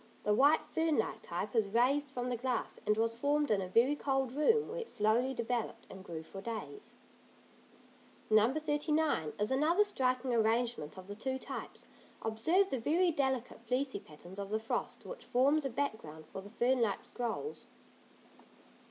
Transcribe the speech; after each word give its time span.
The 0.23 0.33
white 0.33 0.65
fern 0.65 0.97
like 0.97 1.21
type 1.21 1.53
is 1.55 1.69
raised 1.69 2.09
from 2.09 2.29
the 2.29 2.35
glass, 2.35 2.79
and 2.87 2.97
was 2.97 3.13
formed 3.13 3.51
in 3.51 3.61
a 3.61 3.67
very 3.67 3.95
cold 3.95 4.31
room 4.31 4.67
where 4.69 4.79
it 4.79 4.89
slowly 4.89 5.35
developed 5.35 5.85
and 5.91 6.03
grew 6.03 6.23
for 6.23 6.41
days. 6.41 6.93
No. 8.27 8.51
39 8.51 9.33
is 9.37 9.51
another 9.51 9.83
striking 9.83 10.33
arrangement 10.33 10.97
of 10.97 11.05
the 11.07 11.13
two 11.15 11.37
types; 11.37 11.85
observe 12.23 12.71
the 12.71 12.79
very 12.79 13.11
delicate 13.11 13.61
fleecy 13.61 13.99
patterns 13.99 14.39
of 14.39 14.49
the 14.49 14.59
frost 14.59 15.05
which 15.05 15.23
forms 15.23 15.65
a 15.65 15.69
background 15.69 16.25
for 16.25 16.41
the 16.41 16.49
fern 16.49 16.81
like 16.81 17.03
scrolls. 17.03 17.67